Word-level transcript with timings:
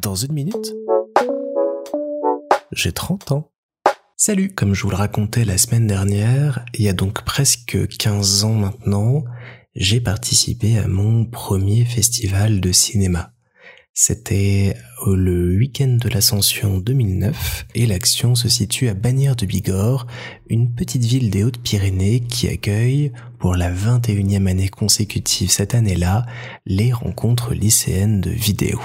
Dans 0.00 0.14
une 0.14 0.32
minute, 0.32 0.74
j'ai 2.72 2.92
30 2.92 3.32
ans. 3.32 3.50
Salut 4.16 4.54
Comme 4.54 4.74
je 4.74 4.82
vous 4.82 4.90
le 4.90 4.96
racontais 4.96 5.44
la 5.44 5.58
semaine 5.58 5.86
dernière, 5.86 6.64
il 6.74 6.82
y 6.82 6.88
a 6.88 6.92
donc 6.92 7.24
presque 7.24 7.88
15 7.98 8.44
ans 8.44 8.54
maintenant, 8.54 9.24
j'ai 9.74 10.00
participé 10.00 10.78
à 10.78 10.86
mon 10.86 11.24
premier 11.24 11.84
festival 11.84 12.60
de 12.60 12.72
cinéma. 12.72 13.32
C'était 13.92 14.76
le 15.06 15.56
week-end 15.56 15.96
de 16.00 16.08
l'Ascension 16.08 16.78
2009 16.78 17.66
et 17.74 17.86
l'action 17.86 18.36
se 18.36 18.48
situe 18.48 18.88
à 18.88 18.94
Bagnères 18.94 19.34
de 19.34 19.46
Bigorre, 19.46 20.06
une 20.48 20.72
petite 20.72 21.04
ville 21.04 21.30
des 21.30 21.42
Hautes-Pyrénées 21.42 22.20
qui 22.20 22.46
accueille 22.48 23.12
pour 23.40 23.56
la 23.56 23.72
21e 23.72 24.46
année 24.46 24.68
consécutive 24.68 25.50
cette 25.50 25.74
année-là 25.74 26.26
les 26.64 26.92
rencontres 26.92 27.54
lycéennes 27.54 28.20
de 28.20 28.30
vidéo. 28.30 28.80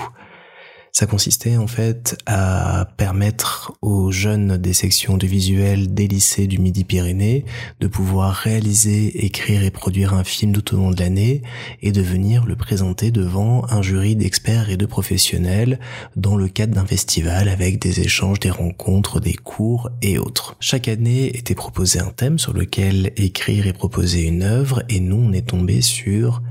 Ça 0.96 1.08
consistait 1.08 1.58
en 1.58 1.66
fait 1.66 2.16
à 2.28 2.88
permettre 2.98 3.74
aux 3.82 4.12
jeunes 4.12 4.58
des 4.58 4.74
sections 4.74 5.18
de 5.18 5.26
visuel 5.26 5.92
des 5.96 6.08
lycées 6.08 6.46
du 6.46 6.60
Midi-Pyrénées 6.60 7.46
de 7.80 7.88
pouvoir 7.88 8.36
réaliser, 8.36 9.26
écrire 9.26 9.64
et 9.64 9.72
produire 9.72 10.14
un 10.14 10.24
film 10.24 10.54
tout 10.54 10.76
au 10.76 10.78
long 10.78 10.92
de 10.92 11.00
l'année 11.00 11.42
et 11.82 11.92
de 11.92 12.02
venir 12.04 12.46
le 12.46 12.56
présenter 12.56 13.10
devant 13.10 13.66
un 13.72 13.82
jury 13.82 14.16
d'experts 14.16 14.70
et 14.70 14.78
de 14.78 14.86
professionnels 14.86 15.80
dans 16.16 16.36
le 16.36 16.48
cadre 16.48 16.76
d'un 16.76 16.86
festival 16.86 17.50
avec 17.50 17.80
des 17.80 18.00
échanges, 18.02 18.40
des 18.40 18.52
rencontres, 18.52 19.20
des 19.20 19.34
cours 19.34 19.90
et 20.04 20.20
autres. 20.20 20.56
Chaque 20.60 20.88
année 20.88 21.36
était 21.36 21.56
proposé 21.56 22.02
un 22.02 22.12
thème 22.12 22.38
sur 22.38 22.54
lequel 22.54 23.14
écrire 23.16 23.66
et 23.66 23.74
proposer 23.74 24.22
une 24.22 24.44
œuvre 24.44 24.84
et 24.90 25.00
nous 25.00 25.18
on 25.18 25.34
est 25.34 25.48
tombé 25.48 25.82
sur 25.82 26.44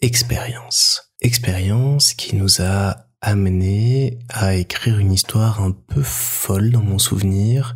expérience. 0.00 1.12
Expérience 1.20 2.14
qui 2.14 2.34
nous 2.34 2.62
a 2.62 3.03
amené 3.24 4.18
à 4.28 4.54
écrire 4.54 4.98
une 4.98 5.12
histoire 5.12 5.62
un 5.62 5.70
peu 5.70 6.02
folle 6.02 6.70
dans 6.70 6.82
mon 6.82 6.98
souvenir, 6.98 7.74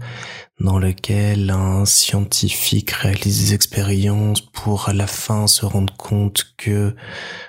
dans 0.60 0.78
lequel 0.78 1.50
un 1.50 1.86
scientifique 1.86 2.90
réalise 2.90 3.46
des 3.46 3.54
expériences 3.54 4.42
pour 4.42 4.90
à 4.90 4.92
la 4.92 5.06
fin 5.06 5.46
se 5.46 5.64
rendre 5.64 5.96
compte 5.96 6.52
que 6.58 6.94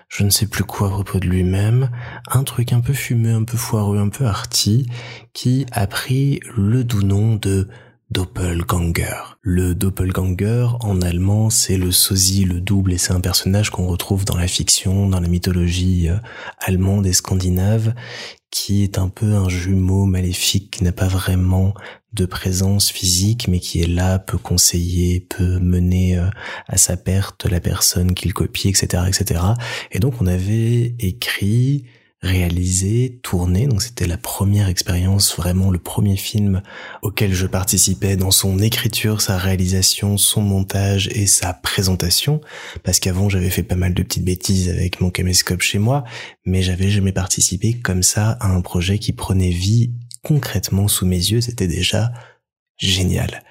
je 0.08 0.24
ne 0.24 0.30
sais 0.30 0.48
plus 0.48 0.64
quoi 0.64 0.88
à 0.88 0.92
propos 0.92 1.20
de 1.20 1.28
lui-même, 1.28 1.90
un 2.32 2.44
truc 2.44 2.72
un 2.72 2.80
peu 2.80 2.94
fumé, 2.94 3.32
un 3.32 3.44
peu 3.44 3.58
foireux, 3.58 4.00
un 4.00 4.10
peu 4.10 4.26
arty, 4.26 4.88
qui 5.34 5.66
a 5.74 5.86
pris 5.86 6.40
le 6.56 6.86
doux 6.86 7.04
nom 7.04 7.36
de 7.36 7.68
Doppelganger. 8.12 9.38
Le 9.42 9.76
Doppelganger, 9.76 10.68
en 10.82 11.00
allemand, 11.02 11.52
c'est 11.52 11.78
le 11.78 11.92
sosie, 11.92 12.44
le 12.44 12.60
double, 12.60 12.94
et 12.94 12.98
c'est 12.98 13.14
un 13.14 13.22
personnage 13.22 13.70
qu'on 13.70 13.86
retrouve 13.86 14.26
dans 14.26 14.36
la 14.36 14.48
fiction, 14.48 15.08
dans 15.08 15.20
la 15.20 15.28
mythologie 15.28 16.10
euh, 16.10 16.16
allemande 16.60 17.06
et 17.06 17.14
scandinave, 17.14 17.94
qui 18.50 18.84
est 18.84 18.98
un 18.98 19.10
peu 19.10 19.36
un 19.36 19.48
jumeau 19.48 20.06
maléfique 20.06 20.72
qui 20.72 20.84
n'a 20.84 20.92
pas 20.92 21.08
vraiment 21.08 21.76
de 22.14 22.26
présence 22.26 22.90
physique, 22.90 23.48
mais 23.48 23.60
qui 23.60 23.82
est 23.82 23.88
là, 23.88 24.18
peut 24.18 24.40
conseiller, 24.40 25.20
peut 25.20 25.60
mener 25.60 26.18
euh, 26.18 26.30
à 26.68 26.78
sa 26.78 26.98
perte 26.98 27.46
la 27.46 27.60
personne 27.60 28.16
qu'il 28.16 28.34
copie, 28.34 28.70
etc., 28.70 29.04
etc. 29.08 29.42
Et 29.92 30.00
donc 30.00 30.20
on 30.20 30.26
avait 30.26 30.96
écrit 30.98 31.86
réalisé, 32.22 33.20
tourné. 33.24 33.68
Donc 33.68 33.82
c'était 33.82 34.08
la 34.08 34.18
première 34.18 34.68
expérience, 34.68 35.36
vraiment 35.36 35.72
le 35.72 35.80
premier 35.80 36.18
film 36.18 36.62
auquel 37.02 37.34
je 37.34 37.48
participais 37.48 38.18
dans 38.18 38.32
son 38.32 38.60
écriture, 38.60 39.22
sa 39.22 39.38
réalisation, 39.38 40.18
son 40.18 40.42
montage 40.42 41.08
et 41.14 41.28
sa 41.28 41.54
présentation. 41.54 42.42
Parce 42.84 43.00
qu'avant 43.00 43.30
j'avais 43.30 43.50
fait 43.50 43.64
pas 43.64 43.76
mal 43.76 43.94
de 43.94 44.04
petites 44.04 44.26
bêtises 44.26 44.70
avec 44.70 45.00
mon 45.02 45.12
caméscope 45.12 45.62
chez 45.62 45.80
moi, 45.80 46.04
mais 46.46 46.62
j'avais 46.62 46.90
jamais 46.90 47.14
participé 47.14 47.80
comme 47.80 48.04
ça 48.04 48.32
à 48.42 48.48
un 48.48 48.62
projet 48.62 49.00
qui 49.00 49.14
prenait 49.14 49.52
vie 49.52 49.94
concrètement 50.24 50.88
sous 50.88 51.06
mes 51.06 51.16
yeux. 51.16 51.42
C'était 51.42 51.68
déjà 51.68 52.12
génial. 52.78 53.44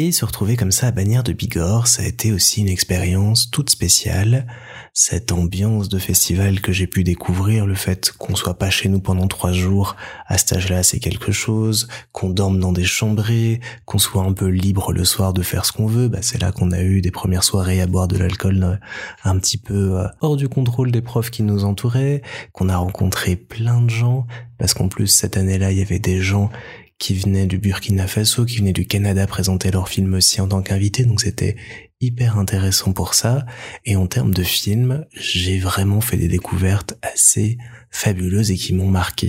Et 0.00 0.12
se 0.12 0.24
retrouver 0.24 0.54
comme 0.54 0.70
ça 0.70 0.86
à 0.86 0.90
Bagnères 0.92 1.24
de 1.24 1.32
Bigorre, 1.32 1.88
ça 1.88 2.04
a 2.04 2.06
été 2.06 2.30
aussi 2.30 2.60
une 2.60 2.68
expérience 2.68 3.50
toute 3.50 3.68
spéciale. 3.68 4.46
Cette 4.94 5.32
ambiance 5.32 5.88
de 5.88 5.98
festival 5.98 6.60
que 6.60 6.70
j'ai 6.70 6.86
pu 6.86 7.02
découvrir, 7.02 7.66
le 7.66 7.74
fait 7.74 8.12
qu'on 8.16 8.36
soit 8.36 8.58
pas 8.58 8.70
chez 8.70 8.88
nous 8.88 9.00
pendant 9.00 9.26
trois 9.26 9.50
jours, 9.50 9.96
à 10.28 10.38
cet 10.38 10.52
âge-là, 10.52 10.84
c'est 10.84 11.00
quelque 11.00 11.32
chose. 11.32 11.88
Qu'on 12.12 12.30
dorme 12.30 12.60
dans 12.60 12.70
des 12.70 12.84
chambrées, 12.84 13.58
qu'on 13.86 13.98
soit 13.98 14.22
un 14.22 14.34
peu 14.34 14.46
libre 14.46 14.92
le 14.92 15.04
soir 15.04 15.32
de 15.32 15.42
faire 15.42 15.64
ce 15.64 15.72
qu'on 15.72 15.88
veut, 15.88 16.06
bah 16.06 16.18
c'est 16.22 16.40
là 16.40 16.52
qu'on 16.52 16.70
a 16.70 16.80
eu 16.80 17.00
des 17.00 17.10
premières 17.10 17.42
soirées 17.42 17.80
à 17.80 17.88
boire 17.88 18.06
de 18.06 18.18
l'alcool 18.18 18.62
euh, 18.62 18.76
un 19.24 19.36
petit 19.36 19.58
peu 19.58 19.98
euh, 19.98 20.06
hors 20.20 20.36
du 20.36 20.48
contrôle 20.48 20.92
des 20.92 21.02
profs 21.02 21.30
qui 21.30 21.42
nous 21.42 21.64
entouraient, 21.64 22.22
qu'on 22.52 22.68
a 22.68 22.76
rencontré 22.76 23.34
plein 23.34 23.80
de 23.80 23.90
gens, 23.90 24.28
parce 24.58 24.74
qu'en 24.74 24.86
plus 24.86 25.08
cette 25.08 25.36
année-là, 25.36 25.72
il 25.72 25.78
y 25.78 25.82
avait 25.82 25.98
des 25.98 26.20
gens 26.22 26.50
qui 26.98 27.14
venaient 27.14 27.46
du 27.46 27.58
Burkina 27.58 28.06
Faso, 28.06 28.44
qui 28.44 28.58
venaient 28.58 28.72
du 28.72 28.86
Canada 28.86 29.26
présenter 29.26 29.70
leurs 29.70 29.88
films 29.88 30.14
aussi 30.14 30.40
en 30.40 30.48
tant 30.48 30.62
qu'invités, 30.62 31.04
donc 31.04 31.20
c'était 31.20 31.56
hyper 32.00 32.38
intéressant 32.38 32.92
pour 32.92 33.14
ça. 33.14 33.46
Et 33.84 33.96
en 33.96 34.06
termes 34.06 34.34
de 34.34 34.42
films, 34.42 35.04
j'ai 35.12 35.58
vraiment 35.58 36.00
fait 36.00 36.16
des 36.16 36.28
découvertes 36.28 36.94
assez 37.02 37.58
fabuleuses 37.90 38.50
et 38.50 38.56
qui 38.56 38.74
m'ont 38.74 38.88
marqué. 38.88 39.28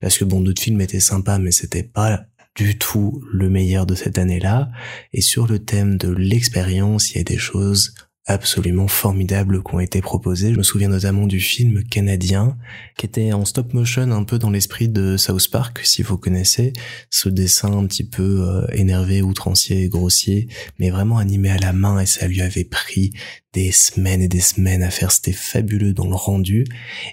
Parce 0.00 0.18
que 0.18 0.24
bon, 0.24 0.40
d'autres 0.40 0.62
films 0.62 0.80
étaient 0.80 1.00
sympas, 1.00 1.38
mais 1.38 1.52
c'était 1.52 1.82
pas 1.82 2.24
du 2.54 2.76
tout 2.76 3.22
le 3.32 3.48
meilleur 3.48 3.86
de 3.86 3.94
cette 3.94 4.18
année-là. 4.18 4.70
Et 5.12 5.20
sur 5.20 5.46
le 5.46 5.58
thème 5.58 5.96
de 5.96 6.08
l'expérience, 6.08 7.10
il 7.10 7.18
y 7.18 7.20
a 7.20 7.24
des 7.24 7.38
choses 7.38 7.94
absolument 8.26 8.86
formidables 8.86 9.62
qui 9.62 9.74
ont 9.74 9.80
été 9.80 10.00
proposés. 10.00 10.52
Je 10.52 10.58
me 10.58 10.62
souviens 10.62 10.88
notamment 10.88 11.26
du 11.26 11.40
film 11.40 11.82
canadien 11.84 12.56
qui 12.96 13.06
était 13.06 13.32
en 13.32 13.44
stop 13.44 13.74
motion 13.74 14.10
un 14.12 14.24
peu 14.24 14.38
dans 14.38 14.50
l'esprit 14.50 14.88
de 14.88 15.16
South 15.16 15.50
Park, 15.50 15.80
si 15.84 16.02
vous 16.02 16.18
connaissez, 16.18 16.72
ce 17.10 17.28
dessin 17.28 17.72
un 17.76 17.86
petit 17.86 18.04
peu 18.04 18.48
euh, 18.48 18.66
énervé, 18.72 19.22
outrancier, 19.22 19.88
grossier, 19.88 20.48
mais 20.78 20.90
vraiment 20.90 21.18
animé 21.18 21.50
à 21.50 21.58
la 21.58 21.72
main 21.72 21.98
et 21.98 22.06
ça 22.06 22.28
lui 22.28 22.42
avait 22.42 22.64
pris 22.64 23.12
des 23.52 23.72
semaines 23.72 24.22
et 24.22 24.28
des 24.28 24.40
semaines 24.40 24.82
à 24.82 24.90
faire. 24.90 25.10
C'était 25.10 25.32
fabuleux 25.32 25.92
dans 25.92 26.08
le 26.08 26.14
rendu 26.14 26.64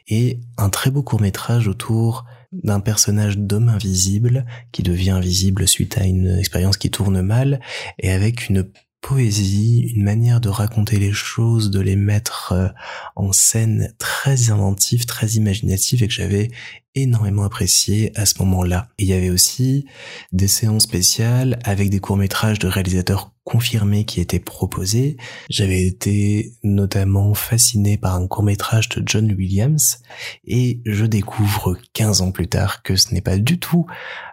et 0.08 0.40
un 0.58 0.70
très 0.70 0.92
beau 0.92 1.02
court 1.02 1.22
métrage 1.22 1.68
autour 1.68 2.26
d'un 2.52 2.80
personnage 2.80 3.38
d'homme 3.38 3.70
invisible 3.70 4.46
qui 4.72 4.84
devient 4.84 5.12
invisible 5.12 5.68
suite 5.68 5.98
à 5.98 6.06
une 6.06 6.38
expérience 6.40 6.78
qui 6.78 6.90
tourne 6.90 7.22
mal 7.22 7.60
et 8.00 8.12
avec 8.12 8.50
une 8.50 8.68
poésie, 9.02 9.92
une 9.96 10.04
manière 10.04 10.42
de 10.42 10.50
raconter 10.50 11.00
les 11.00 11.12
choses, 11.12 11.72
de 11.72 11.80
les 11.80 11.96
mettre 11.96 12.54
euh, 12.54 12.68
en 13.16 13.32
scène 13.32 13.94
très 13.98 14.52
inventive, 14.52 15.06
très 15.06 15.28
imaginative 15.32 16.04
et 16.04 16.08
que 16.08 16.14
j'avais 16.14 16.52
énormément 16.96 17.44
apprécié 17.44 18.12
à 18.20 18.26
ce 18.26 18.40
moment-là. 18.40 18.90
il 18.98 19.08
y 19.08 19.14
avait 19.14 19.30
aussi 19.30 19.86
des 20.32 20.48
séances 20.48 20.84
spéciales 20.84 21.60
avec 21.64 21.90
des 21.90 22.00
courts-métrages 22.00 22.60
de 22.60 22.68
réalisateurs 22.68 23.32
confirmés 23.50 24.06
qui 24.06 24.22
étaient 24.22 24.40
proposés. 24.40 25.18
J'avais 25.50 25.86
été 25.86 26.54
notamment 26.62 27.34
fasciné 27.34 27.98
par 27.98 28.16
un 28.16 28.28
court-métrage 28.28 28.90
de 28.90 29.02
John 29.06 29.32
Williams 29.32 30.04
et 30.46 30.82
je 30.86 31.06
découvre 31.06 31.76
15 31.94 32.22
ans 32.22 32.32
plus 32.32 32.48
tard 32.48 32.84
que 32.84 32.96
ce 32.96 33.12
n'est 33.14 33.22
pas 33.22 33.40
du 33.40 33.60
tout 33.60 33.88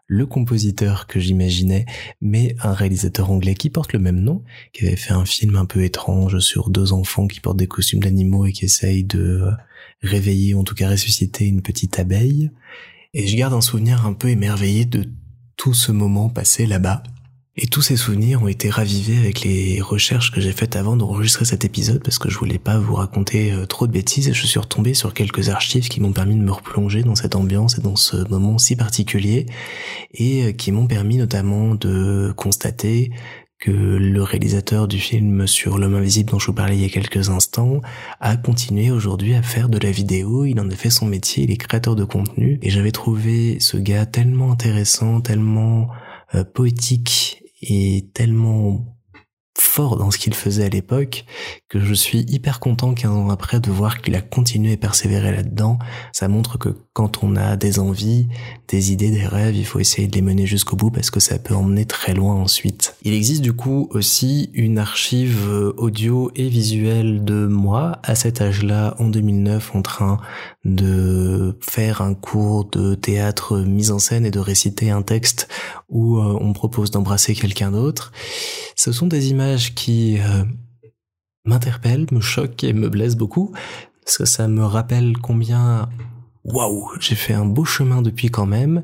le 0.07 0.27
compositeur 0.27 1.07
que 1.07 1.19
j'imaginais, 1.19 1.87
mais 2.21 2.55
un 2.63 2.75
réalisateur 2.75 3.31
anglais 3.31 3.55
qui 3.55 3.71
porte 3.71 3.93
le 3.93 3.99
même 3.99 4.21
nom, 4.21 4.45
qui 4.73 4.87
avait 4.87 4.97
fait 4.97 5.15
un 5.15 5.25
film 5.25 5.57
un 5.57 5.65
peu 5.65 5.83
étrange 5.83 6.39
sur 6.39 6.71
deux 6.71 6.93
enfants 6.93 7.27
qui 7.27 7.41
portent 7.41 7.57
des 7.57 7.67
costumes 7.67 8.01
d'animaux 8.01 8.45
et 8.47 8.53
qui 8.53 8.67
essayent 8.67 9.05
de 9.05 9.51
réveiller, 10.03 10.55
en 10.55 10.63
tout 10.63 10.75
cas 10.75 10.91
ressusciter 10.91 11.47
une 11.47 11.63
petite 11.63 11.99
abeille. 11.99 12.51
Et 13.15 13.27
je 13.27 13.37
garde 13.37 13.55
un 13.55 13.63
souvenir 13.63 14.07
un 14.07 14.13
peu 14.13 14.29
émerveillé 14.29 14.85
de 14.85 15.11
tout 15.57 15.75
ce 15.75 15.91
moment 15.91 16.29
passé 16.29 16.67
là-bas. 16.67 17.03
Et 17.59 17.69
tous 17.69 17.81
ces 17.81 17.97
souvenirs 17.97 18.43
ont 18.43 18.49
été 18.49 18.69
ravivés 18.69 19.17
avec 19.17 19.41
les 19.41 19.81
recherches 19.81 20.31
que 20.31 20.43
j'ai 20.43 20.53
faites 20.53 20.77
avant 20.77 20.95
d'enregistrer 20.95 21.47
cet 21.47 21.65
épisode 21.65 22.03
parce 22.03 22.19
que 22.19 22.29
je 22.29 22.37
voulais 22.37 22.59
pas 22.59 22.79
vous 22.79 22.95
raconter 22.95 23.51
euh, 23.51 23.65
trop 23.65 23.87
de 23.87 23.93
bêtises 23.93 24.29
et 24.29 24.35
je 24.35 24.47
suis 24.47 24.59
retombé 24.59 24.93
sur 24.93 25.15
quelques 25.15 25.49
archives 25.49 25.89
qui 25.89 26.03
m'ont 26.03 26.13
permis 26.13 26.35
de 26.35 26.43
me 26.43 26.53
replonger 26.53 27.03
dans 27.03 27.15
cette 27.15 27.35
ambiance 27.35 27.79
et 27.79 27.81
dans 27.81 27.97
ce 27.97 28.29
moment 28.29 28.59
si 28.59 28.77
particulier 28.77 29.47
et 30.13 30.45
euh, 30.45 30.53
qui 30.53 30.71
m'ont 30.71 30.87
permis 30.87 31.17
notamment 31.17 31.75
de 31.75 32.35
constater 32.37 33.11
que 33.59 33.71
le 33.71 34.23
réalisateur 34.23 34.87
du 34.87 34.99
film 34.99 35.47
sur 35.47 35.79
l'homme 35.79 35.95
invisible 35.95 36.33
dont 36.33 36.39
je 36.39 36.49
vous 36.49 36.53
parlais 36.53 36.77
il 36.77 36.83
y 36.83 36.85
a 36.85 36.91
quelques 36.91 37.31
instants 37.31 37.81
a 38.21 38.37
continué 38.37 38.91
aujourd'hui 38.91 39.35
à 39.35 39.41
faire 39.41 39.71
de 39.71 39.79
la 39.79 39.91
vidéo, 39.91 40.45
il 40.45 40.61
en 40.61 40.69
a 40.69 40.75
fait 40.75 40.91
son 40.91 41.07
métier, 41.07 41.45
il 41.45 41.51
est 41.51 41.57
créateur 41.57 41.97
de 41.97 42.05
contenu 42.05 42.59
et 42.61 42.69
j'avais 42.69 42.93
trouvé 42.93 43.57
ce 43.61 43.79
gars 43.79 44.05
tellement 44.05 44.53
intéressant, 44.53 45.23
tellement 45.23 45.89
euh, 46.35 46.45
poétique 46.45 47.43
et 47.63 48.11
tellement 48.15 48.97
fort 49.59 49.97
dans 49.97 50.11
ce 50.11 50.19
qu'il 50.19 50.35
faisait 50.35 50.65
à 50.65 50.69
l'époque 50.69 51.25
que 51.69 51.81
je 51.81 51.95
suis 51.95 52.21
hyper 52.29 52.61
content 52.61 52.95
15 52.95 53.11
ans 53.11 53.31
après 53.31 53.61
de 53.61 53.71
voir 53.71 54.01
qu'il 54.01 54.15
a 54.15 54.21
continué 54.21 54.75
à 54.75 54.77
persévérer 54.77 55.33
là-dedans. 55.33 55.79
Ça 56.13 56.29
montre 56.29 56.59
que 56.59 56.86
quand 56.97 57.23
on 57.23 57.37
a 57.37 57.57
des 57.57 57.79
envies, 57.79 58.27
des 58.69 58.91
idées, 58.91 59.11
des 59.11 59.27
rêves, 59.27 59.55
il 59.55 59.67
faut 59.67 59.79
essayer 59.79 60.09
de 60.09 60.15
les 60.15 60.23
mener 60.23 60.47
jusqu'au 60.47 60.77
bout 60.77 60.91
parce 60.91 61.11
que 61.11 61.21
ça 61.21 61.39
peut 61.39 61.55
emmener 61.55 61.85
très 61.85 62.15
loin 62.15 62.35
ensuite. 62.37 62.97
Il 63.03 63.13
existe 63.13 63.43
du 63.43 63.53
coup 63.53 63.91
aussi 63.91 64.49
une 64.55 64.79
archive 64.79 65.47
audio 65.77 66.31
et 66.37 66.49
visuelle 66.49 67.23
de 67.23 67.47
moi 67.47 67.99
à 68.03 68.15
cet 68.15 68.41
âge-là 68.41 68.97
en 68.99 69.09
2009 69.09 69.75
en 69.75 69.83
train 69.83 70.21
de 70.65 71.59
faire 71.61 72.01
un 72.01 72.15
cours 72.15 72.65
de 72.65 72.95
théâtre 72.95 73.59
mise 73.59 73.91
en 73.91 73.99
scène 73.99 74.25
et 74.25 74.31
de 74.31 74.41
réciter 74.41 74.89
un 74.91 75.03
texte 75.03 75.49
où 75.91 76.17
euh, 76.17 76.39
on 76.41 76.55
propose 76.55 76.91
d'embrasser 76.91 77.35
quelqu'un 77.35 77.73
d'autre. 77.73 78.11
Ce 78.75 78.91
sont 78.91 79.07
des 79.07 79.29
images 79.29 79.75
qui 79.75 80.19
euh, 80.19 80.45
m'interpellent, 81.45 82.07
me 82.11 82.23
choquent 82.23 82.65
et 82.65 82.73
me 82.73 82.89
blessent 82.89 83.17
beaucoup, 83.17 83.53
parce 84.03 84.17
que 84.17 84.25
ça 84.25 84.49
me 84.49 84.65
rappelle 84.65 85.19
combien 85.19 85.91
waouh, 86.47 86.91
j'ai 87.01 87.15
fait 87.15 87.35
un 87.35 87.45
beau 87.45 87.65
chemin 87.65 88.03
depuis 88.03 88.29
quand 88.29 88.47
même. 88.47 88.83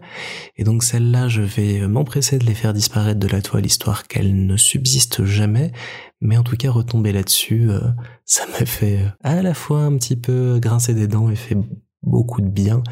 Et 0.57 0.65
donc 0.65 0.83
celles-là, 0.83 1.29
je 1.29 1.43
vais 1.43 1.87
m'empresser 1.87 2.39
de 2.39 2.45
les 2.45 2.55
faire 2.55 2.73
disparaître 2.73 3.21
de 3.21 3.29
la 3.29 3.41
toile, 3.41 3.67
histoire 3.67 4.07
qu'elles 4.07 4.47
ne 4.47 4.57
subsistent 4.57 5.25
jamais. 5.25 5.73
Mais 6.21 6.37
en 6.37 6.43
tout 6.43 6.57
cas, 6.57 6.71
retomber 6.71 7.13
là-dessus, 7.13 7.71
euh, 7.71 7.81
ça 8.25 8.47
m'a 8.47 8.67
fait 8.67 9.01
à 9.23 9.43
la 9.43 9.55
fois 9.55 9.83
un 9.83 9.97
petit 9.97 10.17
peu 10.17 10.59
grincer 10.61 10.95
des 10.95 11.09
dents 11.09 11.31
et 11.31 11.37
fait 11.37 11.57
beaucoup 12.03 12.41
de 12.41 12.49
bien, 12.49 12.83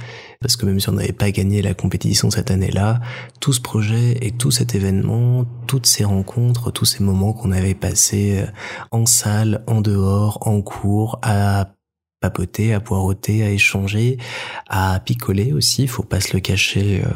parce 0.41 0.55
que 0.55 0.67
même 0.67 0.79
si 0.79 0.89
on 0.89 0.93
n'avait 0.93 1.13
pas 1.13 1.33
gagné 1.33 1.63
la 1.63 1.75
compétition 1.75 2.31
cette 2.31 2.53
année-là, 2.53 3.01
tout 3.41 3.53
ce 3.53 3.61
projet 3.61 4.17
et 4.25 4.31
tout 4.31 4.53
cet 4.53 4.77
événement, 4.77 5.47
toutes 5.67 5.87
ces 5.87 6.05
rencontres, 6.05 6.71
tous 6.71 6.85
ces 6.85 7.03
moments 7.03 7.33
qu'on 7.33 7.51
avait 7.51 7.75
passés 7.75 8.43
euh, 8.43 8.47
en 8.93 9.07
salle, 9.07 9.65
en 9.67 9.81
dehors, 9.81 10.39
en 10.47 10.63
cours, 10.63 11.19
à 11.23 11.73
papoter, 12.21 12.75
à 12.75 12.81
poireauter, 12.81 13.43
à 13.43 13.51
échanger, 13.51 14.19
à 14.69 15.01
picoler 15.01 15.55
aussi, 15.55 15.87
faut 15.87 16.03
pas 16.03 16.21
se 16.21 16.35
le 16.35 16.41
cacher 16.41 17.03
euh, 17.03 17.09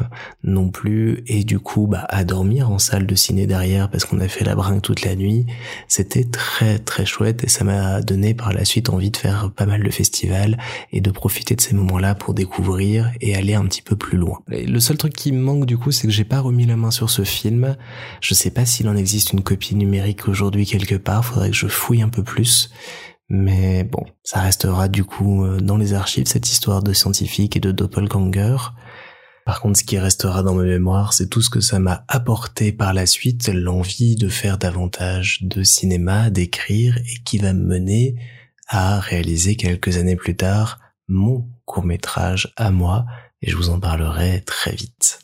non 0.43 0.69
plus, 0.69 1.23
et 1.27 1.43
du 1.43 1.59
coup 1.59 1.85
bah 1.85 2.05
à 2.09 2.23
dormir 2.23 2.71
en 2.71 2.79
salle 2.79 3.05
de 3.05 3.13
ciné 3.13 3.45
derrière 3.45 3.89
parce 3.89 4.03
qu'on 4.05 4.19
a 4.19 4.27
fait 4.27 4.43
la 4.43 4.55
brinque 4.55 4.81
toute 4.81 5.03
la 5.03 5.15
nuit. 5.15 5.45
C'était 5.87 6.23
très 6.23 6.79
très 6.79 7.05
chouette 7.05 7.43
et 7.43 7.49
ça 7.49 7.63
m'a 7.63 8.01
donné 8.01 8.33
par 8.33 8.51
la 8.51 8.65
suite 8.65 8.89
envie 8.89 9.11
de 9.11 9.17
faire 9.17 9.51
pas 9.55 9.67
mal 9.67 9.83
de 9.83 9.91
festivals 9.91 10.57
et 10.91 11.01
de 11.01 11.11
profiter 11.11 11.55
de 11.55 11.61
ces 11.61 11.75
moments-là 11.75 12.15
pour 12.15 12.33
découvrir 12.33 13.11
et 13.21 13.35
aller 13.35 13.53
un 13.53 13.65
petit 13.65 13.83
peu 13.83 13.95
plus 13.95 14.17
loin. 14.17 14.39
le 14.47 14.79
seul 14.79 14.97
truc 14.97 15.13
qui 15.13 15.31
me 15.31 15.39
manque 15.39 15.65
du 15.67 15.77
coup, 15.77 15.91
c'est 15.91 16.07
que 16.07 16.13
j'ai 16.13 16.23
pas 16.23 16.39
remis 16.39 16.65
la 16.65 16.77
main 16.77 16.91
sur 16.91 17.11
ce 17.11 17.23
film. 17.23 17.77
Je 18.21 18.33
sais 18.33 18.49
pas 18.49 18.65
s'il 18.65 18.89
en 18.89 18.95
existe 18.95 19.33
une 19.33 19.43
copie 19.43 19.75
numérique 19.75 20.27
aujourd'hui 20.27 20.65
quelque 20.65 20.95
part, 20.95 21.23
faudrait 21.23 21.51
que 21.51 21.55
je 21.55 21.67
fouille 21.67 22.01
un 22.01 22.09
peu 22.09 22.23
plus. 22.23 22.71
Mais 23.29 23.83
bon, 23.83 24.05
ça 24.23 24.41
restera 24.41 24.87
du 24.87 25.03
coup 25.03 25.45
euh, 25.45 25.59
dans 25.59 25.77
les 25.77 25.93
archives 25.93 26.27
cette 26.27 26.49
histoire 26.49 26.83
de 26.83 26.93
scientifique 26.93 27.57
et 27.57 27.59
de 27.59 27.71
doppelganger. 27.71 28.57
Par 29.45 29.61
contre, 29.61 29.79
ce 29.79 29.83
qui 29.83 29.99
restera 29.99 30.41
dans 30.41 30.55
ma 30.55 30.63
mémoire, 30.63 31.13
c'est 31.13 31.29
tout 31.29 31.41
ce 31.41 31.51
que 31.51 31.59
ça 31.59 31.77
m'a 31.79 32.03
apporté 32.07 32.71
par 32.71 32.93
la 32.93 33.05
suite, 33.05 33.47
l'envie 33.47 34.15
de 34.15 34.27
faire 34.27 34.57
davantage 34.57 35.39
de 35.43 35.61
cinéma, 35.61 36.31
d'écrire, 36.31 36.97
et 36.97 37.23
qui 37.23 37.37
va 37.37 37.53
me 37.53 37.63
mener 37.63 38.15
à 38.67 38.99
réaliser 38.99 39.55
quelques 39.55 39.97
années 39.97 40.15
plus 40.15 40.35
tard 40.35 40.79
mon 41.07 41.47
court 41.65 41.85
métrage 41.85 42.53
à 42.57 42.71
moi, 42.71 43.05
et 43.43 43.51
je 43.51 43.55
vous 43.55 43.69
en 43.69 43.79
parlerai 43.79 44.41
très 44.41 44.73
vite. 44.73 45.19